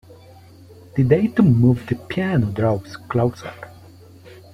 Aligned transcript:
The 0.95 1.03
day 1.03 1.27
to 1.27 1.43
move 1.43 1.85
the 1.85 1.93
piano 1.93 2.47
draws 2.47 2.97
closer. 2.97 3.53